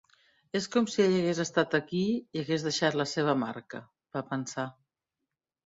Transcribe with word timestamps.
És 0.59 0.67
com 0.75 0.87
si 0.93 1.03
ell 1.03 1.17
hagués 1.17 1.41
estat 1.43 1.77
aquí 1.79 2.01
i 2.15 2.41
hagués 2.45 2.67
deixat 2.69 2.99
la 3.03 3.09
seva 3.15 3.39
marca, 3.45 3.87
va 4.19 4.27
pensar. 4.33 4.71